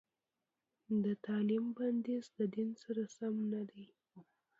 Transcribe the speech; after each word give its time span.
د 1.03 1.05
تعليم 1.25 1.65
بندیز 1.77 2.25
د 2.37 2.39
دین 2.55 2.69
سره 2.83 3.03
سم 3.15 3.35
نه 3.53 3.61
دی. 3.69 3.85